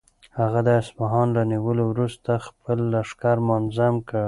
هغه 0.39 0.59
د 0.67 0.69
اصفهان 0.81 1.27
له 1.35 1.43
نیولو 1.51 1.83
وروسته 1.91 2.31
خپل 2.47 2.77
لښکر 2.93 3.37
منظم 3.47 3.95
کړ. 4.09 4.19